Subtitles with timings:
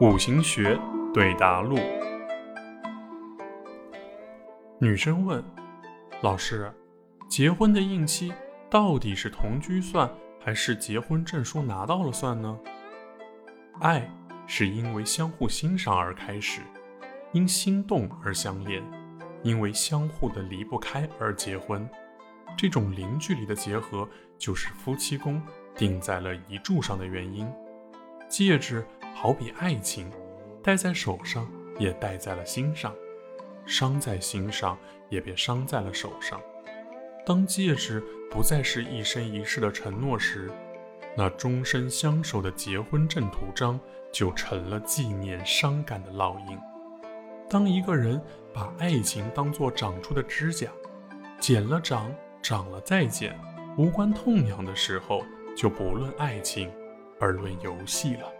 [0.00, 0.76] 五行学
[1.12, 1.78] 对答录。
[4.80, 5.42] 女生问
[6.20, 6.72] ：“老师，
[7.28, 8.32] 结婚的应期
[8.68, 10.10] 到底是同居算，
[10.40, 12.58] 还是结婚证书拿到了算呢？”
[13.80, 14.10] 爱
[14.48, 16.60] 是因为相互欣赏而开始，
[17.30, 18.82] 因心动而相恋，
[19.44, 21.88] 因为相互的离不开而结婚。
[22.56, 25.40] 这种零距离的结合，就是夫妻宫
[25.76, 27.48] 定在了一柱上的原因。
[28.28, 28.84] 戒指。
[29.14, 30.10] 好比爱情，
[30.62, 32.92] 戴在手上也戴在了心上，
[33.64, 34.76] 伤在心上
[35.08, 36.40] 也别伤在了手上。
[37.24, 40.50] 当戒指不再是一生一世的承诺时，
[41.16, 43.80] 那终身相守的结婚证图章
[44.12, 46.58] 就成了纪念伤感的烙印。
[47.48, 48.20] 当一个人
[48.52, 50.68] 把爱情当作长出的指甲，
[51.38, 52.12] 剪了长，
[52.42, 53.38] 长了再剪，
[53.78, 55.22] 无关痛痒的时候，
[55.56, 56.70] 就不论爱情，
[57.20, 58.33] 而论游戏了。